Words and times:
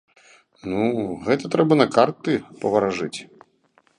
Ну, 0.71 0.79
гэта 1.27 1.51
трэба 1.57 1.77
на 1.83 1.87
карты 1.99 2.33
паваражыць. 2.63 3.15